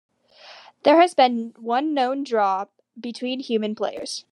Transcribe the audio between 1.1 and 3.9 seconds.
been one known draw between human